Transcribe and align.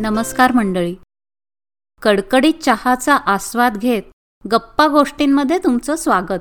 नमस्कार 0.00 0.52
मंडळी. 0.52 0.96
कडकडीत 2.02 2.54
चहाचा 2.62 3.16
आस्वाद 3.16 3.76
घेत 3.76 4.02
गप्पा 4.52 4.86
गोष्टींमध्ये 4.88 5.58
तुमचं 5.58 5.96
स्वागत. 5.96 6.40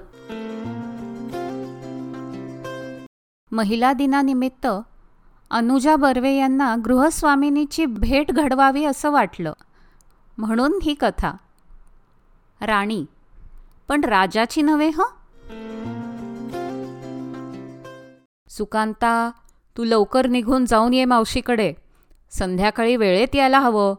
महिला 3.52 3.94
दिनानिमित्त 3.94 4.68
अनुजा 5.52 5.96
बर्वे 5.96 6.34
यांना 6.34 6.76
गृहस्वामिनीची 6.86 7.86
भेट 7.86 8.32
घडवावी 8.32 8.86
असं 8.86 9.12
वाटलं. 9.12 9.54
म्हणून 10.38 10.80
ही 10.84 10.94
कथा. 10.94 11.32
राणी 12.62 13.06
पण 13.88 14.02
राजाची 14.04 14.62
नव्हे 14.62 14.90
ह? 14.90 15.02
सुकांता 18.50 19.32
तू 19.78 19.84
लवकर 19.84 20.28
निघून 20.28 20.66
जाऊन 20.66 20.94
ये 20.94 21.06
मावशीकडे. 21.06 21.74
संध्याकाळी 22.32 22.96
वेळेत 22.96 23.36
यायला 23.36 23.60
हवं. 23.60 23.96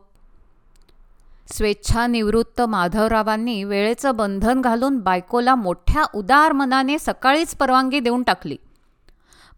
स्वेच्छानिवृत्त 1.52 2.62
माधवरावांनी 2.62 3.64
वेळेचं 3.64 4.16
बंधन 4.16 4.60
घालून 4.60 4.98
बायकोला 4.98 5.54
मोठ्या 5.54 6.04
उदार 6.14 6.52
मनाने 6.52 6.98
सकाळीच 6.98 7.54
परवानगी 7.54 8.00
देऊन 8.00 8.22
टाकली. 8.22 8.56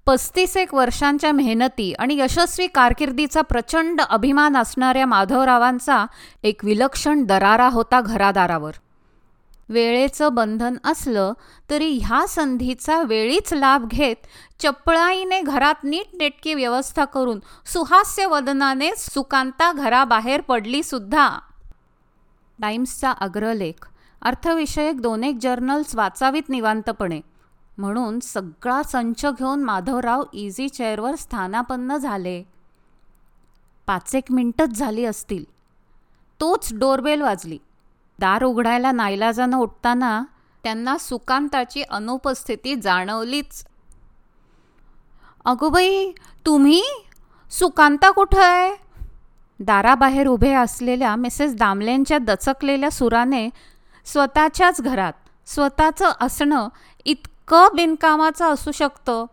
पस्तीस 0.06 0.56
एक 0.56 0.74
वर्षांच्या 0.74 1.32
मेहनती 1.32 1.92
आणि 1.92 2.20
यशस्वी 2.20 2.66
कारकिर्दीचा 2.66 3.40
प्रचंड 3.40 4.00
अभिमान 4.00 4.56
असणाऱ्या 4.56 5.06
माधवरावांचा 5.06 6.06
एक 6.42 6.64
विलक्षण 6.64 7.24
दरारा 7.24 7.68
होता 7.68 8.00
घरादारावर. 8.00 8.72
वेळेचं 9.72 10.34
बंधन 10.34 10.76
असलं 10.84 11.32
तरी 11.70 11.98
ह्या 12.02 12.26
संधीचा 12.28 13.02
वेळीच 13.02 13.52
लाभ 13.54 13.88
घेत 13.88 14.16
चपळाईने 14.58 15.40
घरात 15.40 15.84
नीटनेटकी 15.84 16.54
व्यवस्था 16.54 17.04
करून 17.04 17.40
सुहास्य 17.66 18.26
वदनाने 18.26 18.90
सुकांता 18.96 19.72
घराबाहेर 19.72 20.40
पडली 20.40 20.82
सुद्धा. 20.82 21.38
टाइम्सचा 22.62 23.10
अग्रलेख 23.10 23.88
अर्थविषयक 24.22 25.00
दोन 25.00 25.24
एक 25.24 25.38
जर्नल्स 25.40 25.94
वाचावीत 25.96 26.48
निवांतपणे. 26.48 27.20
म्हणून 27.78 28.20
सगळा 28.20 28.82
संच 28.82 29.26
घेऊन 29.26 29.62
माधवराव 29.62 30.22
इझी 30.32 30.68
चेअरवर 30.68 31.14
स्थानापन्न 31.14 31.96
झाले. 31.96 32.42
पाच 33.86 34.14
एक 34.14 34.32
मिनटंच 34.32 34.68
झाली 34.68 35.04
असतील. 35.04 35.44
तोच 36.40 36.68
डोरबेल 36.72 37.20
वाजली. 37.20 37.58
दार 38.22 38.42
उघडायला 38.44 38.90
नाईलाजानं 38.92 39.56
उठताना 39.56 40.22
त्यांना 40.64 40.96
सुकांताची 40.98 41.82
अनुपस्थिती 41.82 42.74
जाणवलीच. 42.74 43.64
अगोबाई 45.44 46.10
तुम्ही? 46.46 46.82
सुकांता 47.50 48.10
कुठं 48.10 48.42
आहे? 48.42 48.70
दाराबाहेर 49.60 50.26
उभे 50.26 50.52
असलेल्या 50.54 51.14
मिसेस 51.16 51.54
दामलेंच्या 51.56 52.18
दचकलेल्या 52.18 52.90
सुराने 52.90 53.48
स्वतःच्याच 54.06 54.80
घरात 54.80 55.12
स्वतःचं 55.48 56.12
असणं 56.20 56.68
इतकं 57.06 57.74
बिनकामाचं 57.74 58.52
असू 58.52 58.72
शकतं 58.72 59.24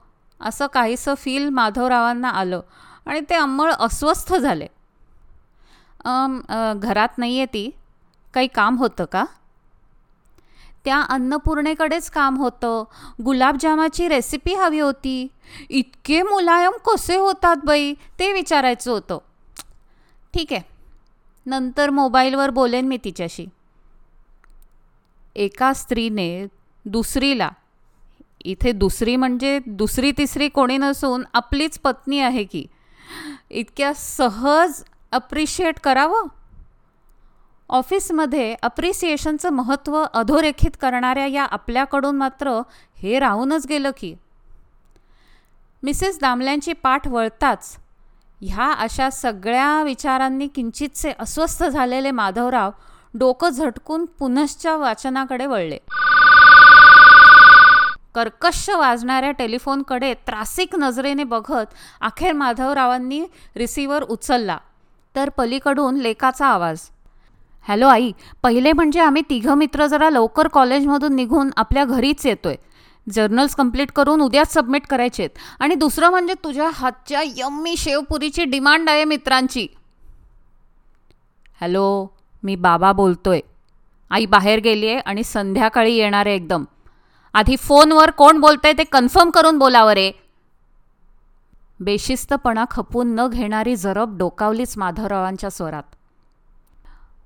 असं 0.42 0.68
काहीसं 0.68 1.14
फील 1.14 1.50
माधवरावांना 1.50 2.30
आलं 2.30 2.62
आणि 3.06 3.22
ते 3.30 3.36
अंमळ 3.36 3.72
अस्वस्थ 3.80 4.34
झाले. 4.36 4.68
घरात 6.76 7.18
नाही 7.18 7.38
आहे 7.38 7.46
ती. 7.46 7.70
काही 8.34 8.48
काम 8.48 8.78
होतं 8.78 9.06
का? 9.06 9.26
त्या 10.86 11.02
अन्नपूर्णेकडेच 11.02 12.10
काम 12.10 12.38
होतं. 12.38 12.84
गुलाबजामाची 13.26 14.08
रेसिपी 14.08 14.54
हवी 14.54 14.80
होती. 14.80 15.28
इतके 15.70 16.22
मुलायम 16.22 16.72
कसे 16.86 17.16
होतात 17.16 17.56
बाई? 17.64 17.94
ते 17.94 18.34
विचारायचं 18.34 18.92
होतं. 18.92 19.18
ठीक 20.34 20.54
आहे. 20.54 20.62
नंतर 21.46 21.90
मोबाईलवर 21.90 22.50
बोलेन 22.50 22.88
मी 22.88 22.98
तिच्याशी. 22.98 23.46
एका 25.36 25.74
स्त्रीने 25.74 26.46
दुसरीला 26.86 27.50
इथे 28.46 28.72
दुसरी 28.72 29.16
म्हणजे 29.16 29.60
दुसरी 29.68 30.12
तिसरी 30.12 30.50
कोणी 30.50 30.78
नसून 30.78 31.24
आपलीच 31.34 31.80
पत्नी 31.80 32.20
आहे 32.20 32.44
की 32.44 32.66
इतक्या 33.50 33.94
सहज 33.94 34.84
अप्रिशिएट 35.12 35.80
करावं? 35.80 36.28
ऑफिसमध्ये 37.70 38.56
अप्रिसिएशनचं 38.62 39.50
महत्त्व 39.50 40.06
अधोरेखित 40.14 40.72
करणाऱ्या 40.82 41.26
या 41.26 41.44
आपल्याकडून 41.44 42.16
मात्र 42.16 42.62
हे 42.98 43.20
राहूनच 43.20 43.68
गेलं 43.68 43.92
की. 43.98 44.16
मिसेस 45.84 46.20
दामल्यांची 46.20 46.74
पाठ 46.74 47.08
वळताच 47.08 47.78
ह्या 48.42 48.74
अशा 48.74 49.10
सगळ्या 49.10 49.84
विचारांनी 49.84 50.48
किंचितसे 50.48 51.14
अस्वस्थ 51.20 51.64
झालेले 51.64 52.12
माधवराव 52.12 52.72
डोकं 53.14 53.50
झटकून 53.50 54.06
पुनश्च्या 54.06 54.76
वाचनाकडे 54.78 55.46
वळले. 55.46 55.78
कर्कश 58.16 58.70
वाजणाऱ्या 58.70 59.32
टेलिफोनकडे 59.32 60.14
त्रासिक 60.14 60.76
नजरेने 60.76 61.24
बघत 61.24 61.74
अखेर 62.02 62.34
माधवरावांनी 62.34 63.26
रिसिव्हर 63.56 64.04
उचलला. 64.04 64.58
तर 65.16 65.30
पलीकडून 65.30 65.96
लेकाचा 65.96 66.48
आवाज. 66.48 66.80
हॅलो 67.68 67.88
आई 67.88 68.12
पहिले 68.44 68.72
म्हणजे 68.74 69.00
आम्ही 69.00 69.22
तिघं 69.30 69.54
मित्र 69.54 69.86
जरा 69.88 70.10
लवकर 70.10 70.48
कॉलेजमधून 70.48 71.16
निघून 71.16 71.50
आपल्या 71.58 71.84
घरीच 71.86 72.26
येतोय. 72.26 72.56
जर्नल्स 73.08 73.56
कंप्लीट 73.56 73.92
करून 73.92 74.22
उद्याच 74.22 74.54
सबमिट 74.54 74.88
करायचे 74.88 75.24
आहेत. 75.24 75.38
आणि 75.60 75.76
दुसरं 75.76 76.10
म्हणजे 76.10 76.34
तुझ्या 76.34 76.70
हातच्या 76.74 77.22
यम्मी 77.38 77.76
शेवपुरीची 77.78 78.44
डिमांड 78.44 78.90
आहे 78.90 79.04
मित्रांची. 79.04 79.68
हॅलो 81.62 82.08
मी 82.44 82.56
बाबा 82.56 82.92
बोलतोय. 82.92 83.40
आई 84.12 84.26
बाहेर 84.26 84.60
गेली 84.60 84.88
आहे 84.88 85.00
आणि 85.00 85.24
संध्याकाळी 85.24 85.96
येणार 85.96 86.26
आहे 86.26 86.36
एकदम. 86.36 86.64
आधी 87.34 87.56
फोनवर 87.56 88.12
कोण 88.12 88.40
बोलतंय 88.40 88.74
ते 88.74 88.84
कन्फर्म 88.84 89.30
करून 89.30 89.58
बोलावं 89.58 89.94
रे 89.94 90.12
बेशिस्तपणा 91.80 92.66
खपून 92.72 93.16
न 93.16 93.28
घेणारी 93.28 93.76
जरब 93.76 94.18
डोकावलीच 94.18 94.78
माधवरावांच्या 94.78 95.50
स्वरात. 95.50 95.84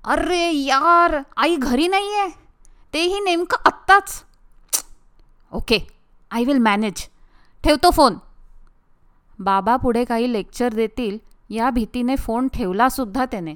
अरे 0.04 0.50
यार 0.52 1.18
आई 1.36 1.56
घरी 1.56 1.86
नाही 1.88 2.14
आहे 2.14 2.30
तेही 2.94 3.20
नेमकं 3.20 3.56
आत्ताच. 3.64 4.22
ओके 5.52 5.78
आय 6.30 6.44
विल 6.44 6.58
मॅनेज 6.58 7.06
ठेवतो 7.64 7.90
फोन 7.90 8.16
बाबा 9.38 9.76
पुढे 9.76 10.04
काही 10.04 10.32
लेक्चर 10.32 10.74
देतील 10.74 11.16
या 11.50 11.70
भीतीने 11.70 12.16
फोन 12.16 12.48
ठेवलासुद्धा 12.48 13.24
त्याने. 13.24 13.54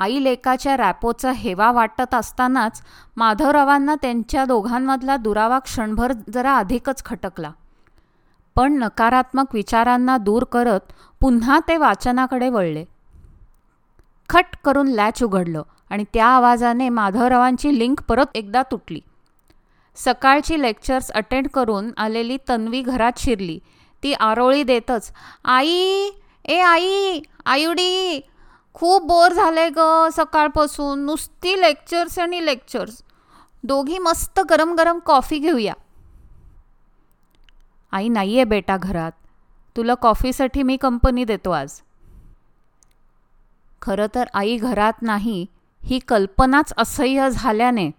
आई 0.00 0.22
लेकाच्या 0.24 0.76
रॅपोचा 0.76 1.32
हेवा 1.32 1.70
वाटत 1.72 2.14
असतानाच 2.14 2.82
माधवरावांना 3.16 3.94
त्यांच्या 3.94 4.44
दोघांमधला 4.44 5.16
दुरावा 5.16 5.58
क्षणभर 5.58 6.12
जरा 6.34 6.56
अधिकच 6.56 7.04
खटकला. 7.04 7.50
पण 8.56 8.78
नकारात्मक 8.78 9.54
विचारांना 9.54 10.16
दूर 10.16 10.44
करत 10.44 10.92
पुन्हा 11.20 11.58
ते 11.68 11.76
वाचनाकडे 11.76 12.48
वळले. 12.48 12.84
खट 14.28 14.56
करून 14.64 14.88
लॅच 14.88 15.22
उघडलं 15.22 15.62
आणि 15.90 16.04
त्या 16.14 16.26
आवाजाने 16.26 16.88
माधवरावांची 16.88 17.78
लिंक 17.78 18.00
परत 18.08 18.36
एकदा 18.36 18.62
तुटली. 18.70 19.00
सकाळची 19.96 20.60
लेक्चर्स 20.62 21.10
अटेंड 21.10 21.48
करून 21.48 21.90
आलेली 21.96 22.36
तन्वी 22.48 22.80
घरात 22.82 23.18
शिरली. 23.18 23.58
ती 24.02 24.12
आरोळी 24.12 24.62
देतच 24.62 25.10
आई 25.44 26.08
ए 26.44 26.58
आई 26.60 27.20
आयुडी 27.46 28.20
खूप 28.74 29.02
बोर 29.02 29.32
झाले 29.32 29.68
ग 29.76 30.08
सकाळपासून 30.12 31.04
नुसती 31.04 31.60
लेक्चर्स 31.60 32.18
आणि 32.18 32.44
लेक्चर्स. 32.46 33.02
दोघी 33.64 33.98
मस्त 33.98 34.40
गरम 34.50 34.74
गरम 34.74 34.98
कॉफी 34.98 35.38
घेऊया. 35.38 35.74
आई 37.92 38.08
नाही 38.08 38.34
आहे 38.36 38.44
बेटा 38.44 38.76
घरात. 38.76 39.12
तुला 39.76 39.94
कॉफीसाठी 39.94 40.62
मी 40.62 40.76
कंपनी 40.76 41.24
देतो 41.24 41.50
आज. 41.50 41.80
खरं 43.86 44.06
तर 44.14 44.24
आई 44.34 44.56
घरात 44.56 44.92
नाही 45.02 45.46
ही 45.84 45.98
कल्पनाच 45.98 46.72
असह्य 46.76 47.30
झाल्याने. 47.30 47.90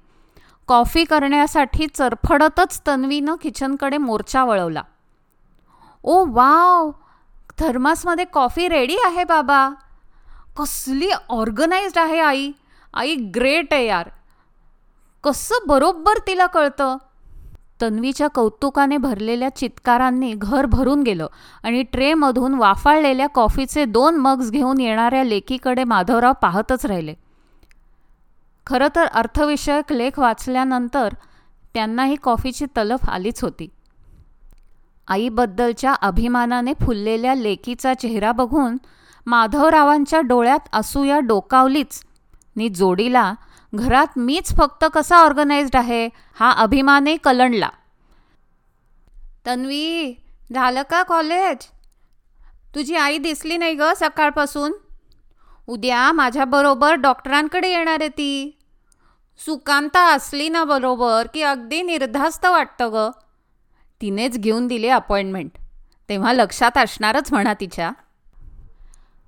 कॉफी 0.67 1.03
करण्यासाठी 1.03 1.87
चरफडतच 1.87 2.81
तन्वीनं 2.87 3.35
किचनकडे 3.35 3.97
मोर्चा 3.97 4.43
वळवला. 4.45 4.81
Oh 6.03 6.25
wow! 6.29 6.91
थर्मासमध्ये 7.59 8.25
कॉफी 8.25 8.69
रेडी 8.69 8.95
आहे 9.05 9.23
बाबा. 9.23 9.69
कसली 10.57 11.09
ऑर्गनाइज्ड 11.29 11.97
आहे 11.97 12.19
आई. 12.19 12.51
आई 12.93 13.15
ग्रेट 13.15 13.73
आहे 13.73 13.85
यार. 13.85 14.09
कसं 15.23 15.55
बरोबर 15.67 16.13
तिला 16.27 16.45
कळतं. 16.45 16.97
तन्वीच्या 17.81 18.27
कौतुकाने 18.27 18.97
भरलेल्या 18.97 19.56
चित्कारांनी 19.56 20.33
घर 20.38 20.65
भरून 20.65 21.03
गेलं 21.03 21.27
आणि 21.63 21.83
ट्रेमधून 21.83 22.53
वाफाळलेल्या 22.53 23.27
कॉफीचे 23.27 23.85
दोन 23.85 24.15
मग्स 24.15 24.51
घेऊन 24.51 24.79
येणाऱ्या 24.79 25.24
लेकीकडे 25.24 25.83
माधवराव 25.83 26.33
पाहतच 26.41 26.85
राहिले. 26.85 27.13
खरं 28.68 28.88
तर 28.95 29.06
अर्थविषयक 29.06 29.94
लेख 29.94 30.19
वाचल्यानंतर 30.19 31.13
त्यांनाही 31.74 32.15
कॉफीची 32.15 32.65
तलफ 32.65 33.09
आलीच 33.09 33.44
होती. 33.44 33.68
आईबद्दलच्या 35.07 35.94
अभिमानाने 35.94 36.73
फुललेल्या 36.73 37.35
लेकीचा 37.35 37.94
चेहरा 37.94 38.31
बघून 38.31 38.77
माधवरावांच्या 39.25 40.21
डोळ्यात 40.21 40.59
असूया 40.73 41.19
डोकावलीच. 41.19 42.01
नि 42.56 42.69
जोडीला 42.69 43.33
घरात 43.75 44.07
मीच 44.17 44.57
फक्त 44.57 44.85
कसा 44.93 45.17
ऑर्गनाइज्ड 45.17 45.75
आहे 45.75 46.09
हा 46.39 46.51
अभिमाने 46.51 47.17
कलंडला. 47.17 47.69
तन्वी 49.45 50.13
झालं 50.53 50.81
का 50.89 51.03
कॉलेज? 51.03 51.57
तुझी 52.75 52.95
आई 52.95 53.17
दिसली 53.17 53.57
नाही 53.57 53.73
ग 53.73 53.83
सकाळपासून. 53.99 54.73
उद्या 55.67 56.11
माझ्याबरोबर 56.11 56.93
डॉक्टरांकडे 56.93 57.69
येणार 57.69 57.97
आहे 57.99 58.09
ती. 58.09 58.59
सुकांता 59.45 60.13
असली 60.13 60.49
ना 60.49 60.63
बरोबर 60.63 61.27
की 61.33 61.41
अगदी 61.41 61.81
निर्धास्त 61.81 62.45
वाटतं 62.45 62.89
ग. 62.93 63.11
तिनेच 64.01 64.37
घेऊन 64.37 64.67
दिली 64.67 64.89
अपॉइंटमेंट. 64.89 65.51
तेव्हा 66.09 66.33
लक्षात 66.33 66.77
असणारच 66.77 67.31
म्हणा 67.31 67.53
तिच्या. 67.53 67.91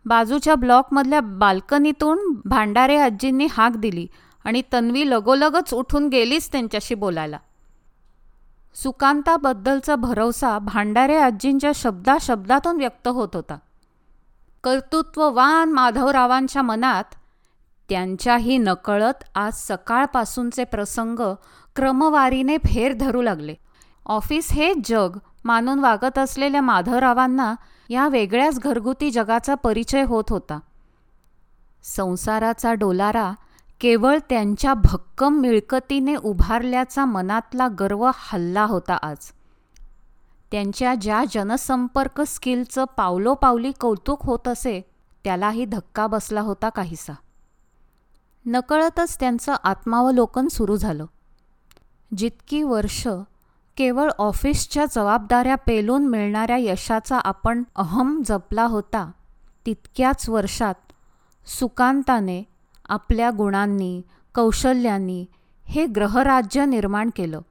बाजूच्या 0.06 0.56
ब्लॉकमधल्या 0.56 1.22
बाल्कनीतून 1.22 2.42
भांडारे 2.46 2.98
आजींनी 2.98 3.48
हाक 3.52 3.72
दिली. 3.72 4.08
आणि 4.50 4.62
तन्वी 4.74 5.10
लगोलगच 5.10 5.74
उठून 5.74 6.08
गेलीच 6.08 6.52
त्यांच्याशी 6.52 6.96
बोलायला. 6.96 7.38
सुकांताबद्दलचा 8.76 9.96
भरवसा 9.96 10.60
भांडारे 10.60 11.18
आजींच्या 11.18 11.72
शब्दाशब्दातून 11.76 12.78
व्यक्त 12.78 13.08
होत 13.08 13.30
होता. 13.34 13.58
कर्तृत्ववान 14.64 15.72
माधवरावांच्या 15.72 16.62
मनात 16.62 17.04
त्यांच्याही 17.90 18.58
नकळत 18.58 19.24
आज 19.36 19.54
सकाळपासूनचे 19.56 20.64
प्रसंग 20.64 21.20
क्रमवारीने 21.76 22.58
फेर 22.58 22.94
धरू 22.94 23.22
लागले. 23.22 23.56
ऑफिस 24.06 24.52
हे 24.52 24.74
जग 24.86 25.18
मानून 25.46 25.80
वागत 25.80 26.18
असलेल्या 26.18 26.62
माधवरावांना 26.62 27.56
या 27.90 28.08
वेगळ्याच 28.08 28.60
घरगुती 28.60 29.12
जगाचा 29.12 29.56
परिचय 29.56 30.04
होत 30.04 30.24
होता. 30.30 30.60
संसाराचा 31.84 32.74
डोलारा 32.74 33.32
केवळ 33.80 34.18
त्यांच्या 34.30 34.74
भक्कम 34.74 35.34
मिळकतीने 35.34 36.16
उभारल्याचा 36.16 37.06
मनातला 37.06 37.68
गर्व 37.68 38.12
हल्ला 38.14 38.66
होता 38.66 38.94
आज. 38.94 39.32
त्यांच्या 40.52 40.96
ज्या 40.96 41.24
जनसंपर्क 41.32 42.22
स्किलचं 42.22 42.86
पावलोपावली 42.98 43.72
कौतुक 43.72 44.26
होत 44.26 44.48
असे 44.48 44.82
त्यालाही 45.24 45.66
धक्का 45.66 46.08
बसला 46.08 46.42
होता 46.42 46.70
काहीसा. 46.70 47.14
नकळतच 48.46 49.20
त्यांचं 49.20 49.56
आत्मावलोकन 49.64 50.48
सुरू 50.48 50.76
झालं. 50.76 51.06
जितकी 52.18 52.64
वर्ष 52.64 53.08
केवळ 53.78 54.10
ऑफिसच्या 54.18 54.86
जबाबदाऱ्या 54.86 55.56
पेलून 55.56 56.08
मिळणाऱ्या 56.08 56.58
यशाचा 56.58 57.20
आपण 57.20 57.64
अहम 57.76 58.22
जपला 58.26 58.66
होता 58.66 59.12
तितक्याच 59.66 60.30
वर्षात 60.30 60.76
सुकांताने 61.48 62.44
आपल्या 62.90 63.30
गुणांनी 63.30 64.02
कौशल्यांनी 64.36 65.26
हे 65.66 65.86
ग्रहराज्य 65.86 66.66
निर्माण 66.66 67.10
केलं. 67.16 67.42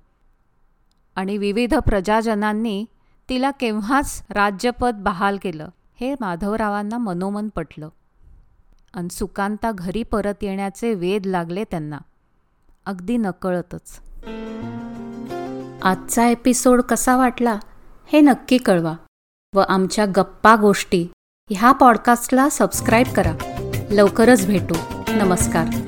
आणि 1.17 1.39
विविध 1.39 1.75
प्रजाजनांनी 1.75 2.85
तिला 3.29 3.51
केव्हाच 3.51 4.23
राज्यपद 4.31 4.95
बहाल 4.95 5.39
केलं 5.43 5.69
हे 6.01 6.15
माधवरावांना 6.21 6.99
मनोमन 6.99 7.49
पटलं. 7.49 7.89
आणि 8.95 9.09
सुकांता 9.11 9.73
घरी 9.73 10.03
परत 10.03 10.35
येण्याचे 10.43 10.95
वेद 10.95 11.27
लागले 11.27 11.65
त्यांना. 11.65 11.99
अगदी 12.87 13.17
नकळतच. 13.17 14.01
आजचा 15.83 16.27
एपिसोड 16.27 16.83
कसा 16.83 17.17
वाटला 17.17 17.59
हे 18.13 18.21
नक्की 18.21 18.59
कळवा. 18.59 18.95
व 19.55 19.61
आमच्या 19.69 20.07
गप्पा 20.07 20.57
गोष्टी 20.57 21.07
ह्या 21.51 21.73
पॉडकास्टला 21.73 22.49
सबस्क्राईब 22.49 23.07
करा. 23.07 23.33
लवकरच 23.91 24.47
भेटू. 24.47 24.98
नमस्कार. 25.11 25.88